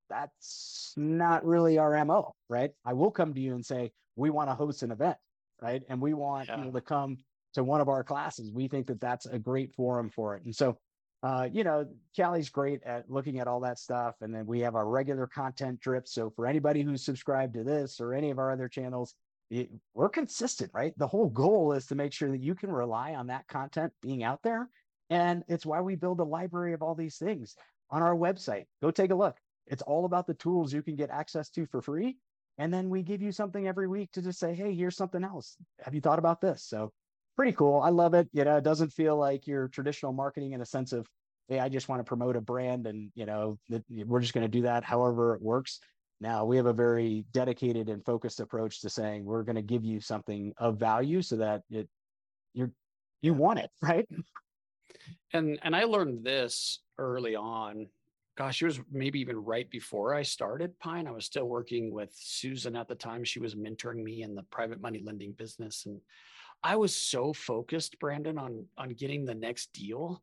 [0.09, 2.71] That's not really our MO, right?
[2.86, 5.17] I will come to you and say, We want to host an event,
[5.62, 5.81] right?
[5.89, 6.57] And we want Yeah.
[6.57, 7.17] people to come
[7.53, 8.51] to one of our classes.
[8.51, 10.43] We think that that's a great forum for it.
[10.45, 10.77] And so,
[11.21, 14.15] uh, you know, Callie's great at looking at all that stuff.
[14.21, 16.07] And then we have our regular content drip.
[16.07, 19.15] So for anybody who's subscribed to this or any of our other channels,
[19.49, 20.93] it, we're consistent, right?
[20.97, 24.23] The whole goal is to make sure that you can rely on that content being
[24.23, 24.69] out there.
[25.09, 27.55] And it's why we build a library of all these things
[27.91, 28.65] on our website.
[28.81, 29.37] Go take a look.
[29.67, 32.17] It's all about the tools you can get access to for free.
[32.57, 35.55] And then we give you something every week to just say, hey, here's something else.
[35.83, 36.63] Have you thought about this?
[36.63, 36.91] So
[37.36, 37.82] pretty cool.
[37.82, 38.28] I love it.
[38.34, 41.08] You know, it doesn't feel like your traditional marketing in a sense of,
[41.48, 44.46] hey, I just want to promote a brand and, you know, that we're just going
[44.46, 45.80] to do that however it works.
[46.22, 49.84] Now we have a very dedicated and focused approach to saying we're going to give
[49.84, 51.89] you something of value so that it
[52.54, 52.72] you're
[53.22, 54.08] you want it, right?
[55.34, 57.88] And and I learned this early on.
[58.36, 61.08] Gosh, it was maybe even right before I started Pine.
[61.08, 63.24] I was still working with Susan at the time.
[63.24, 65.86] She was mentoring me in the private money lending business.
[65.86, 66.00] And
[66.63, 70.21] I was so focused, Brandon, on on getting the next deal,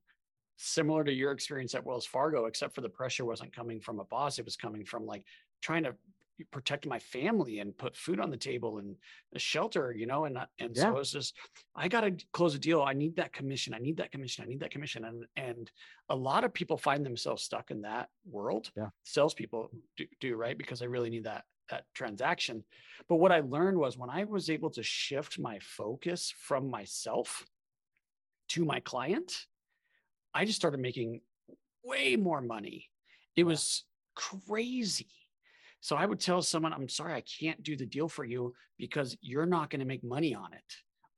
[0.57, 4.05] similar to your experience at Wells Fargo, except for the pressure wasn't coming from a
[4.05, 4.39] boss.
[4.39, 5.25] It was coming from like
[5.61, 5.95] trying to
[6.51, 8.97] protect my family and put food on the table and
[9.35, 11.35] a shelter, you know, and and so it was just
[11.75, 12.83] I got to close a deal.
[12.83, 13.75] I need that commission.
[13.75, 14.45] I need that commission.
[14.45, 15.05] I need that commission.
[15.05, 15.71] And and
[16.09, 18.71] a lot of people find themselves stuck in that world.
[18.77, 18.89] Yeah.
[19.05, 22.65] Salespeople do, do right because I really need that that transaction.
[23.09, 27.47] But what I learned was when I was able to shift my focus from myself
[28.51, 29.47] to my client,
[30.35, 31.23] I just started making
[31.85, 32.89] way more money.
[33.37, 35.09] It was crazy.
[35.81, 39.17] So I would tell someone, I'm sorry, I can't do the deal for you because
[39.23, 40.75] you're not going to make money on it.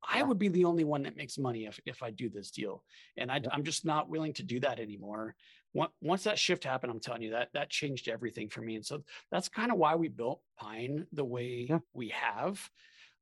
[0.09, 2.85] I would be the only one that makes money if, if I do this deal.
[3.17, 3.51] And I, Yeah.
[3.53, 5.35] I'm just not willing to do that anymore.
[5.75, 8.77] Once, that shift happened, I'm telling you that that changed everything for me.
[8.77, 11.79] And so that's kind of why we built Pine the way Yeah.
[11.95, 12.71] we have.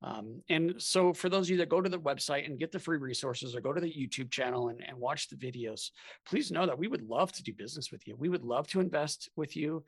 [0.02, 2.78] Um, and so for those of you that go to the website and get the
[2.78, 5.90] free resources or go to the YouTube channel and, and watch the videos,
[6.26, 8.16] please know that we would love to do business with you.
[8.16, 9.84] We would love to invest with you,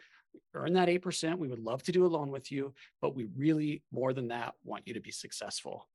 [0.54, 1.38] earn that 8%.
[1.38, 4.52] We would love to do a loan with you, but we really, more than that,
[4.64, 5.88] want you to be successful.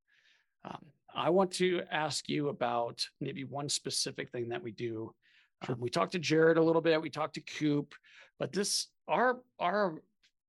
[0.64, 5.14] Um, I want to ask you about maybe one specific thing that we do.
[5.64, 5.74] Sure.
[5.74, 7.00] Um, we talked to Jared a little bit.
[7.00, 7.94] We talked to Coop,
[8.38, 10.02] but this our our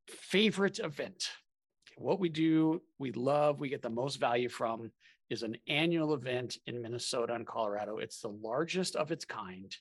[0.07, 1.29] favorite event.
[1.97, 4.91] What we do, we love, we get the most value from
[5.29, 7.97] is an annual event in Minnesota and Colorado.
[7.97, 9.75] It's the largest of its kind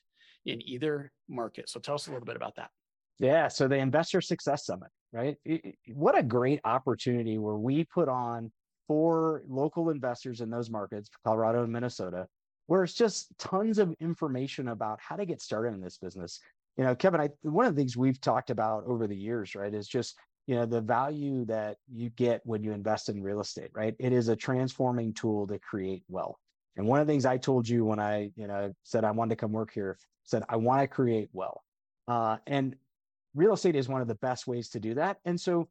[0.45, 1.69] in either market.
[1.69, 2.69] So tell us a little bit about that.
[3.19, 3.47] Yeah.
[3.47, 5.37] So the Investor Success Summit, right?
[5.93, 8.51] What a great opportunity where we put on
[8.87, 12.27] for local investors in those markets, Colorado and Minnesota,
[12.69, 16.39] where it's just tons of information about how to get started in this business.
[16.77, 19.73] You know, Kevin, I one of the things we've talked about over the years, right,
[19.73, 23.71] is just you know the value that you get when you invest in real estate,
[23.73, 23.95] right?
[23.97, 26.37] It is a transforming tool to create wealth.
[26.77, 29.31] And one of the things I told you when I, you know, said I wanted
[29.31, 31.63] to come work here, said I want to create wealth.
[32.07, 32.75] Uh, and
[33.33, 35.17] real estate is one of the best ways to do that.
[35.25, 35.67] And so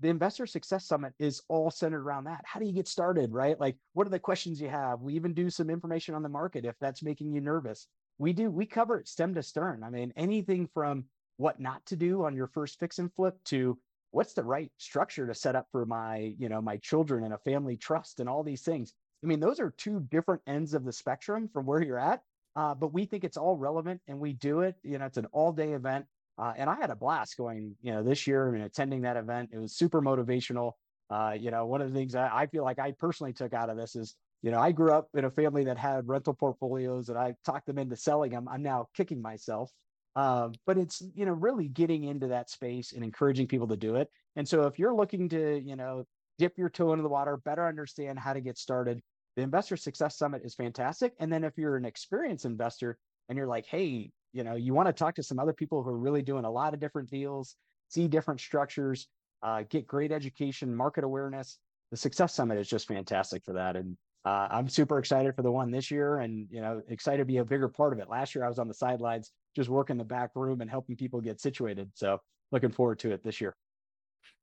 [0.00, 2.42] the Investor Success Summit is all centered around that.
[2.44, 3.58] How do you get started, right?
[3.60, 5.00] Like, what are the questions you have?
[5.00, 7.86] We even do some information on the market if that's making you nervous.
[8.18, 9.82] We do, we cover it stem to stern.
[9.82, 11.04] I mean, anything from
[11.36, 13.78] what not to do on your first fix and flip to
[14.10, 17.38] what's the right structure to set up for my, you know, my children and a
[17.38, 18.92] family trust and all these things.
[19.22, 22.22] I mean, those are two different ends of the spectrum from where you're at.
[22.56, 24.74] uh, but we think it's all relevant and we do it.
[24.82, 26.06] You know, it's an all day event.
[26.38, 29.50] Uh, and I had a blast going, you know, this year and attending that event.
[29.52, 30.72] It was super motivational.
[31.10, 33.68] Uh, you know, one of the things I, I feel like I personally took out
[33.68, 37.08] of this is, you know, I grew up in a family that had rental portfolios
[37.08, 38.48] and I talked them into selling them.
[38.48, 39.70] I'm now kicking myself.
[40.16, 43.96] Uh, but it's, you know, really getting into that space and encouraging people to do
[43.96, 44.08] it.
[44.36, 46.04] And so if you're looking to, you know,
[46.38, 49.00] dip your toe into the water, better understand how to get started,
[49.36, 51.12] the Investor Success Summit is fantastic.
[51.20, 54.88] And then if you're an experienced investor and you're like, hey, you know, you want
[54.88, 57.56] to talk to some other people who are really doing a lot of different deals,
[57.88, 59.08] see different structures,
[59.42, 61.58] uh, get great education, market awareness.
[61.90, 63.76] The Success Summit is just fantastic for that.
[63.76, 67.24] And uh, I'm super excited for the one this year and, you know, excited to
[67.24, 68.08] be a bigger part of it.
[68.08, 71.20] Last year, I was on the sidelines, just working the back room and helping people
[71.20, 71.90] get situated.
[71.94, 72.18] So
[72.52, 73.56] looking forward to it this year.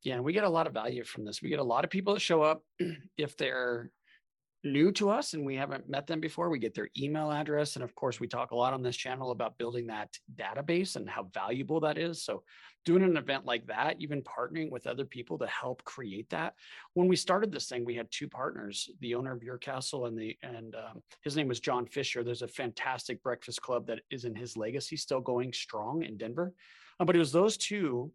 [0.03, 1.41] Yeah, we get a lot of value from this.
[1.41, 2.63] We get a lot of people that show up
[3.17, 3.91] if they're
[4.63, 7.75] new to us and we haven't met them before, we get their email address.
[7.75, 11.09] And of course, we talk a lot on this channel about building that database and
[11.09, 12.23] how valuable that is.
[12.23, 12.43] So,
[12.85, 16.53] doing an event like that, even partnering with other people to help create that.
[16.93, 20.17] When we started this thing, we had two partners, the owner of Your Castle and
[20.17, 22.23] the and um, his name was John Fisher.
[22.23, 26.53] There's a fantastic breakfast club that is in his legacy, still going strong in Denver.
[26.99, 28.11] Uh, but it was those two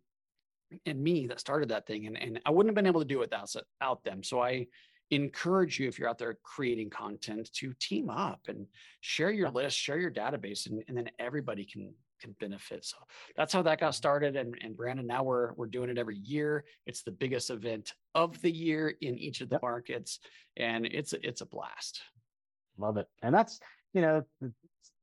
[0.87, 3.19] and me that started that thing, and and I wouldn't have been able to do
[3.19, 4.23] it without, without them.
[4.23, 4.67] So I
[5.13, 8.67] encourage you if you're out there creating content to team up and
[9.01, 12.85] share your list share your database and, and then everybody can can benefit.
[12.85, 12.97] So
[13.37, 13.97] that's how that got mm-hmm.
[13.97, 16.65] started and, and brandon now we're we're doing it every year.
[16.87, 20.21] It's the biggest event of the year in each of the markets
[20.57, 22.01] and it's it's a blast.
[22.79, 23.07] Love it.
[23.23, 23.61] And that's
[23.93, 24.25] you know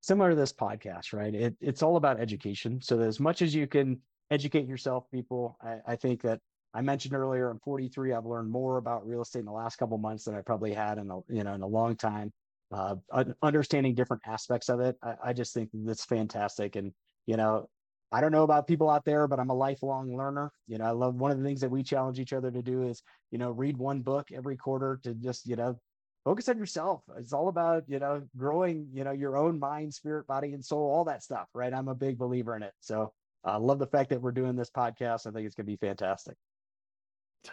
[0.01, 1.35] similar to this podcast right?
[1.35, 2.81] It, it's all about education.
[2.81, 3.99] So as much as you can
[4.31, 6.39] educate yourself people I, I think that
[6.73, 8.13] I mentioned earlier, I'm 43.
[8.13, 10.97] I've learned more about real estate in the last couple months than I probably had
[10.97, 12.31] in a you know in a long time.
[12.71, 12.95] Uh,
[13.41, 16.75] understanding different aspects of it, I, I just think that's fantastic.
[16.75, 16.93] And
[17.25, 17.67] you know,
[18.11, 20.51] I don't know about people out there, but I'm a lifelong learner.
[20.67, 22.83] You know, I love one of the things that we challenge each other to do
[22.87, 23.01] is
[23.31, 25.79] you know read one book every quarter to just you know
[26.23, 27.01] focus on yourself.
[27.17, 30.91] It's all about you know growing you know your own mind, spirit, body, and soul,
[30.91, 31.47] all that stuff.
[31.55, 31.73] Right?
[31.73, 32.73] I'm a big believer in it.
[32.79, 33.11] So
[33.43, 35.25] I uh, love the fact that we're doing this podcast.
[35.25, 36.35] I think it's going to be fantastic.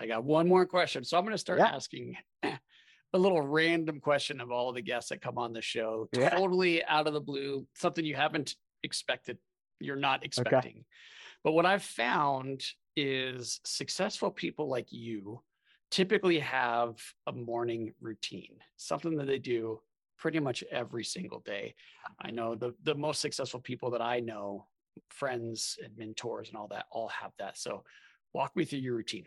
[0.01, 1.05] I got one more question.
[1.05, 1.67] So I'm going to start yeah.
[1.67, 6.09] asking a little random question of all of the guests that come on the show,
[6.13, 6.31] yeah.
[6.31, 9.39] totally out of the blue, something you haven't expected,
[9.81, 10.73] you're not expecting.
[10.73, 10.85] Okay.
[11.45, 12.63] But what I've found
[12.97, 15.43] is successful people like you
[15.91, 16.97] typically have
[17.27, 19.81] a morning routine, something that they do
[20.19, 21.75] pretty much every single day.
[22.21, 24.67] I know the the most successful people that I know,
[25.11, 27.59] friends and mentors and all that all have that.
[27.59, 27.85] So
[28.33, 29.27] walk me through your routine.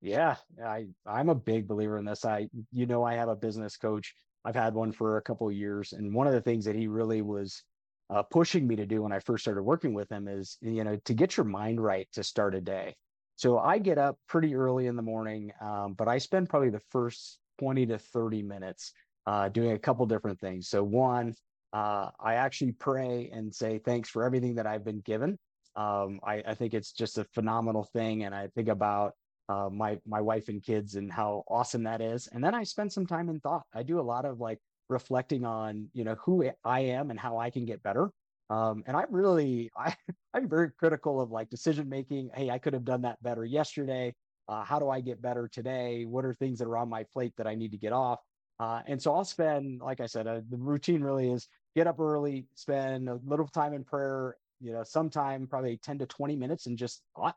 [0.00, 2.24] Yeah, I I'm a big believer in this.
[2.24, 4.14] I you know I have a business coach.
[4.44, 7.20] I've had one for a couple years, and one of the things that he really
[7.20, 7.62] was
[8.08, 10.96] uh, pushing me to do when I first started working with him is you know
[11.04, 12.94] to get your mind right to start a day.
[13.36, 16.80] So I get up pretty early in the morning, um, but I spend probably the
[16.90, 18.92] first 20 to 30 minutes
[19.26, 20.68] uh, doing a couple different things.
[20.68, 21.34] So one,
[21.74, 25.38] uh, I actually pray and say thanks for everything that I've been given.
[25.76, 29.12] Um, I, I think it's just a phenomenal thing, and I think about
[29.50, 32.28] uh, my my wife and kids and how awesome that is.
[32.32, 33.64] And then I spend some time in thought.
[33.74, 34.58] I do a lot of like
[34.88, 38.10] reflecting on you know who I am and how I can get better.
[38.48, 39.94] Um, and I'm really I
[40.32, 42.30] I'm very critical of like decision making.
[42.32, 44.14] Hey, I could have done that better yesterday.
[44.48, 46.04] Uh, how do I get better today?
[46.04, 48.20] What are things that are on my plate that I need to get off?
[48.58, 51.98] Uh, and so I'll spend, like I said, uh, the routine really is get up
[51.98, 56.66] early, spend a little time in prayer, you know, sometime probably 10 to 20 minutes
[56.66, 57.36] and just thought.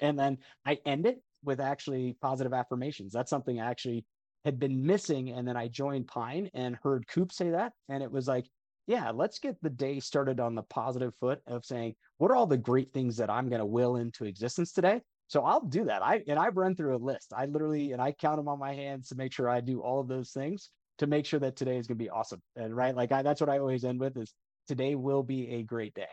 [0.00, 3.12] And then I end it with actually positive affirmations.
[3.12, 4.04] That's something I actually
[4.44, 5.30] had been missing.
[5.30, 7.72] And then I joined Pine and heard Coop say that.
[7.88, 8.46] And it was like,
[8.86, 12.46] yeah, let's get the day started on the positive foot of saying, what are all
[12.46, 15.00] the great things that I'm going to will into existence today?
[15.28, 16.02] So I'll do that.
[16.02, 17.32] I and I've run through a list.
[17.34, 20.00] I literally and I count them on my hands to make sure I do all
[20.00, 22.42] of those things to make sure that today is going to be awesome.
[22.56, 24.34] And right, like I, that's what I always end with is
[24.68, 26.06] today will be a great day.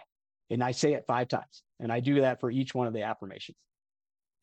[0.50, 3.04] And I say it five times, and I do that for each one of the
[3.04, 3.58] affirmations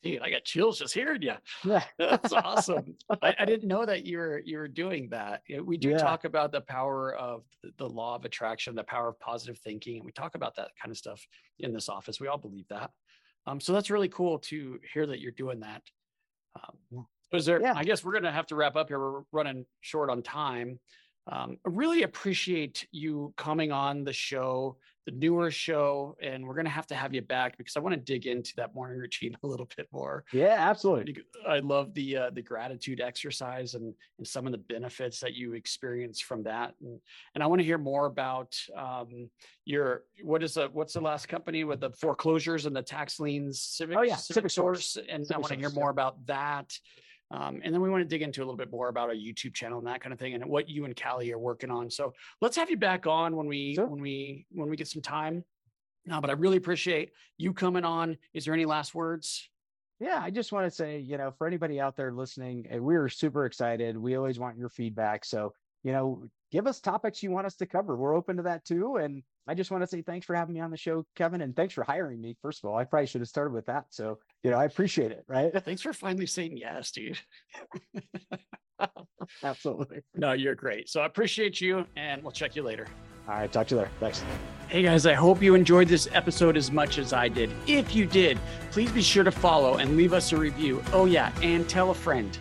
[0.01, 1.33] dude, I got chills just hearing you.
[1.97, 2.95] That's awesome.
[3.21, 5.41] I, I, didn't know that you were you were doing that.
[5.63, 5.97] We do yeah.
[5.97, 7.43] talk about the power of
[7.77, 10.91] the law of attraction, the power of positive thinking, and we talk about that kind
[10.91, 11.25] of stuff
[11.59, 12.19] in this office.
[12.19, 12.91] We all believe that.
[13.47, 15.81] Um, so that's really cool to hear that you're doing that.
[16.55, 17.61] Um, is there?
[17.61, 17.73] Yeah.
[17.75, 18.99] I guess we're gonna have to wrap up here.
[18.99, 20.79] We're running short on time.
[21.31, 24.77] Um, I really appreciate you coming on the show
[25.09, 27.99] the newer show, and we're gonna have to have you back because I want to
[27.99, 30.23] dig into that morning routine a little bit more.
[30.31, 31.17] Yeah, absolutely.
[31.47, 35.53] I love the uh, the gratitude exercise and and some of the benefits that you
[35.53, 36.99] experience from that, and
[37.33, 39.29] and I want to hear more about um,
[39.65, 43.61] your what is the what's the last company with the foreclosures and the tax liens,
[43.61, 44.93] Civic, Oh, yeah, Civic Civic Source.
[44.93, 46.71] Source, and I want to hear more about that.
[47.31, 49.53] Um, and then we want to dig into a little bit more about our YouTube
[49.53, 51.89] channel and that kind of thing, and what you and Callie are working on.
[51.89, 53.85] So let's have you back on when we Sure.
[53.85, 55.43] when we when we get some time.
[56.05, 58.17] No, but I really appreciate you coming on.
[58.33, 59.47] Is there any last words?
[59.99, 63.09] Yeah, I just want to say, you know, for anybody out there listening, uh, we're
[63.09, 63.97] super excited.
[63.97, 65.25] We always want your feedback.
[65.25, 65.53] So,
[65.83, 67.95] you know, give us topics you want us to cover.
[67.97, 68.95] We're open to that too.
[68.95, 71.55] And I just want to say thanks for having me on the show, Kevin, and
[71.55, 72.37] thanks for hiring me.
[72.39, 73.85] First of all, I probably should have started with that.
[73.89, 75.25] So, you know, I appreciate it.
[75.27, 75.51] Right.
[75.65, 77.19] Thanks for finally saying yes, dude.
[79.43, 80.01] Absolutely.
[80.13, 80.87] No, you're great.
[80.87, 82.85] So I appreciate you, and we'll check you later.
[83.27, 83.51] All right.
[83.51, 83.91] Talk to you later.
[83.99, 84.23] Thanks.
[84.67, 87.49] Hey guys, I hope you enjoyed this episode as much as I did.
[87.65, 88.37] If you did,
[88.69, 90.83] please be sure to follow and leave us a review.
[90.93, 92.37] Oh, yeah, and tell a friend.